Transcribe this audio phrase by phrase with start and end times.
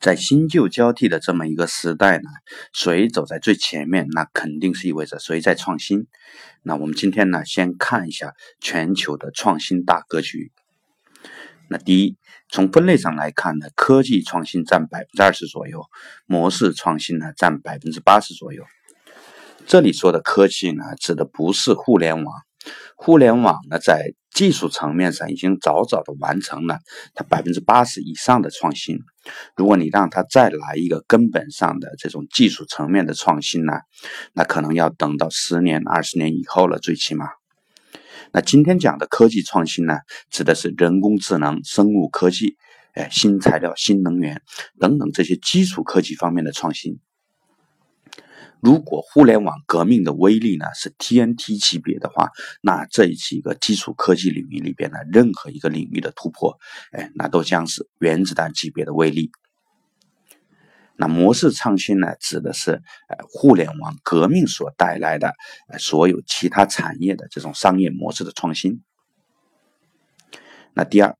[0.00, 2.30] 在新旧交替的这么一个时代呢，
[2.72, 6.06] 谁走在最前面，那肯定是意味着谁在创新。
[6.62, 10.52] 那我们今天呢，先看一下全球的创新大格局。
[11.68, 12.16] 那第一，
[12.48, 15.84] 从分类上来看呢，科技创新占百分之二十左右，
[16.26, 18.64] 模式创新呢占百分之八十左右。
[19.66, 22.47] 这里说的科技呢，指的不是互联网。
[22.96, 26.78] 互联网呢，在技术层面上已经早早的完成了
[27.14, 28.98] 它百分之八十以上的创新。
[29.56, 33.72] 如果你让它再来一个根本上的这种技术层面的创新呢，
[34.32, 37.28] 那可能要等到十年、二十年以后了，最起码。
[38.32, 39.98] 那今天讲的科技创新呢，
[40.30, 42.56] 指的是人工智能、生物科技、
[42.94, 44.42] 哎，新材料、新能源
[44.78, 46.98] 等等这些基础科技方面的创新。
[48.60, 52.30] 如果互联网革命的威力呢是 TNT 级别的话，
[52.60, 56.58] 那这几个基础科技领域里边的，任何一个领域的突破，
[56.92, 59.30] 哎，那都将是原子弹级别的威力。
[60.96, 65.34] 那模式创新呢，指的是呃互联网革命所带来的
[65.78, 68.82] 所有其他产业的这种商业模式的创新。
[70.74, 71.16] 那第二。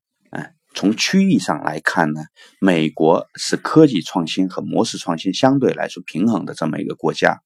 [0.79, 2.21] 从区域上来看呢，
[2.61, 7.41] 美国是科技创新和模式创新相对来说平衡的这么一个国家，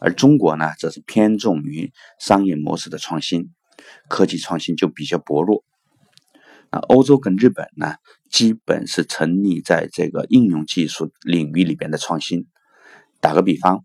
[0.00, 3.50] 而中国呢，则是偏重于商业模式的创新，
[4.08, 5.62] 科技创新就比较薄弱。
[6.72, 7.94] 那欧洲跟日本呢，
[8.28, 12.48] 基本是沉溺在这个应用技术领域里边的创新。
[13.20, 13.84] 打个比方，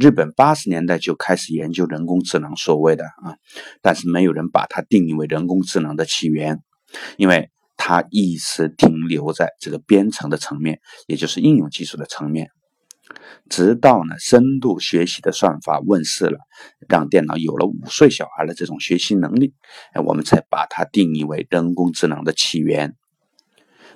[0.00, 3.36] 日本八十年代就开始研究人工智能，所谓的啊，
[3.82, 6.62] 但是没有人把它定义为人工智能的起源，
[7.18, 7.50] 因为。
[7.76, 12.50] 它一直停留在这个编程的层面，也就是应用技术的层面，
[13.50, 16.38] 直到呢深度学习的算法问世了，
[16.88, 19.54] 让电脑有了五岁小孩的这种学习能力，
[19.92, 22.96] 哎，我们才把它定义为人工智能的起源。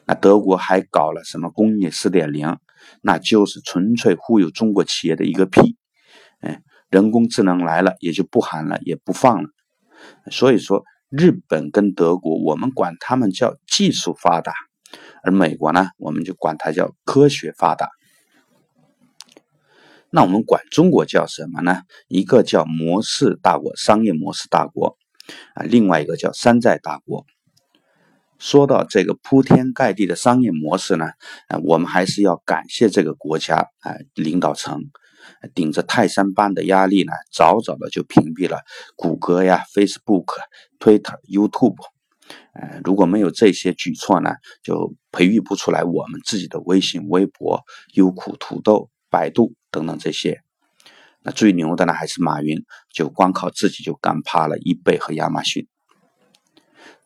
[0.06, 2.58] 那德国还搞了什么工业四点零，
[3.02, 5.76] 那就是纯粹忽悠中国企业的一个屁。
[6.40, 9.48] 哎，人工智能来了也就不喊了，也不放了。
[10.30, 10.84] 所以说。
[11.10, 14.52] 日本跟德国，我们管他们叫技术发达，
[15.24, 17.88] 而美国呢，我们就管它叫科学发达。
[20.08, 21.82] 那我们管中国叫什么呢？
[22.06, 24.96] 一个叫模式大国，商业模式大国
[25.54, 27.26] 啊，另外一个叫山寨大国。
[28.38, 31.06] 说到这个铺天盖地的商业模式呢，
[31.48, 34.80] 啊，我们还是要感谢这个国家啊领导层。
[35.54, 38.60] 顶着泰山般的压力呢，早早的就屏蔽了
[38.96, 40.26] 谷歌呀、Facebook、
[40.78, 41.76] Twitter、YouTube。
[42.52, 44.30] 呃，如果没有这些举措呢，
[44.62, 47.62] 就培育不出来我们自己的微信、微博、
[47.94, 50.40] 优酷、土豆、百度等等这些。
[51.22, 55.66] 那最牛的呢，还是马云，就光靠自己就干趴了易贝和亚马逊。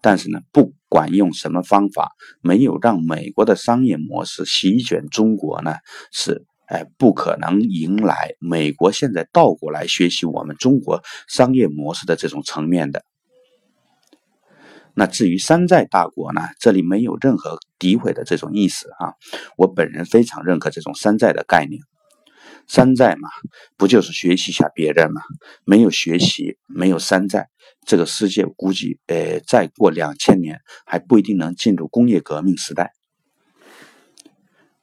[0.01, 5.77] 但是呢，不管用什么方法，没有让美国的商业模式席卷中国呢，
[6.13, 6.45] 是。
[6.67, 13.05] 哎，不可能迎来美国现在倒过来学习我们中国商业模式的这种层面的。
[14.97, 16.43] 那至于山寨大国呢？
[16.61, 19.15] 这里没有任何诋毁的这种意思啊。
[19.57, 21.83] 我本人非常认可这种山寨的概念。
[22.69, 23.29] 山寨嘛，
[23.77, 25.21] 不就是学习一下别人嘛？
[25.65, 27.49] 没有学习，没有山寨，
[27.85, 32.93] 这个世界估计，呃，再过两千年还不一定能进入工业革命时代。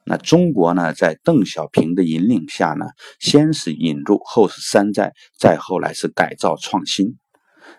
[0.04, 2.86] 那中国呢，在邓小平的引领下呢，
[3.20, 7.18] 先是引入，后是山寨，再后来是改造创新。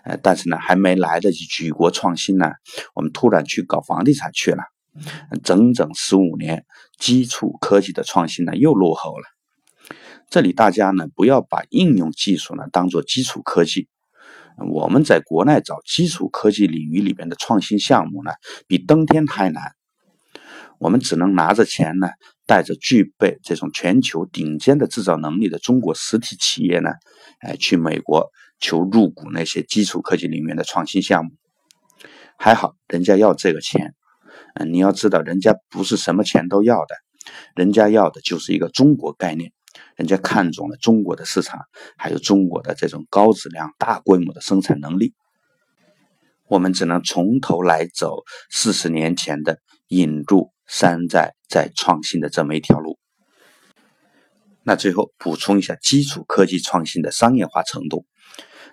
[0.05, 2.51] 呃，但是呢，还没来得及举国创新呢，
[2.95, 4.63] 我们突然去搞房地产去了，
[5.43, 6.65] 整整十五年，
[6.97, 9.25] 基础科技的创新呢又落后了。
[10.29, 13.89] 这里大家呢不要把应用技术呢当做基础科技，
[14.71, 18.31] 我们在国内找基础科技领域里边的创新项目呢，
[18.65, 19.73] 比登天还难。
[20.79, 22.09] 我们只能拿着钱呢，
[22.45, 26.91] 带着具备这种全球顶尖的制造能力的中国实体企业呢，
[27.39, 28.29] 哎，去美国
[28.59, 31.31] 求入股那些基础科技里面的创新项目。
[32.37, 33.93] 还好，人家要这个钱。
[34.55, 36.95] 嗯，你要知道，人家不是什么钱都要的，
[37.55, 39.51] 人家要的就是一个中国概念，
[39.95, 41.61] 人家看中了中国的市场，
[41.97, 45.13] 还有中国的这种高质量、大规模的生产能力。
[46.47, 50.52] 我们只能从头来走四十年前的引入。
[50.67, 52.97] 山寨在创新的这么一条路，
[54.63, 58.05] 那最后补充一下基础科技创新的商业化程度。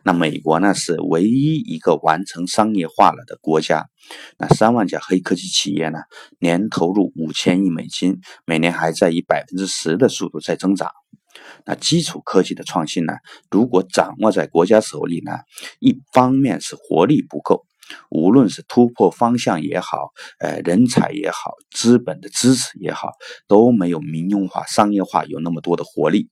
[0.02, 3.86] 那美国呢是唯一一个完成商业化了的国家。
[4.38, 5.98] 那三万家黑科技企业呢，
[6.38, 10.90] 年投入五千亿美金，每年还在以百分之十的速度在增长。
[11.66, 13.12] 那基础科技的创新呢，
[13.50, 15.32] 如果掌握在国家手里呢，
[15.80, 17.66] 一方面是活力不够，
[18.10, 23.12] 无论是突破方向也好，呃，人才也好，资本的支持也好，
[23.46, 26.28] 都没有民用化、商业化有那么多的活力。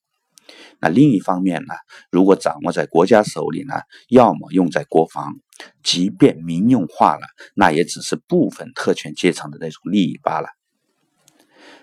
[0.80, 1.74] 那另一方面呢，
[2.10, 3.74] 如果掌握在国家手里呢，
[4.08, 5.34] 要么用在国防，
[5.82, 10.57] 即便民用化了，那也只是部分特权阶层的那种利益罢了。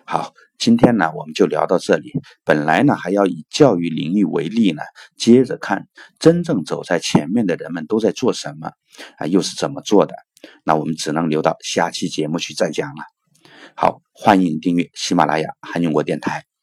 [0.05, 2.11] 好，今天呢，我们就聊到这里。
[2.43, 4.81] 本来呢，还要以教育领域为例呢，
[5.17, 5.87] 接着看
[6.19, 8.71] 真正走在前面的人们都在做什么
[9.17, 10.15] 啊，又是怎么做的。
[10.63, 13.03] 那我们只能留到下期节目去再讲了。
[13.75, 16.54] 好，欢迎订阅喜马拉雅韩永国电台。